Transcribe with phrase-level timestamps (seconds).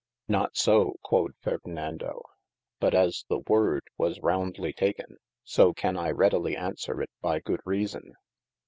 [0.27, 2.23] Not so (quod Ferdinando)
[2.79, 7.61] but as the woorde was roundly taken, so can I readely answere it by good
[7.65, 8.15] reason.